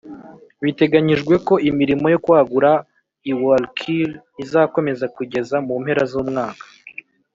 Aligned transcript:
Biteganyijwe 0.63 1.35
ko 1.47 1.53
imirimo 1.69 2.05
yo 2.13 2.19
kwagura 2.25 2.71
i 3.31 3.33
Wallkill 3.41 4.09
izakomeza 4.43 5.05
kugeza 5.15 5.55
mu 5.67 5.73
mpera 5.83 6.03
z 6.11 6.13
umwaka 6.21 6.65